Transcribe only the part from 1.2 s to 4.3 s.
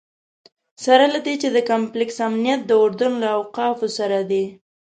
دې چې د کمپلکس امنیت د اردن له اوقافو سره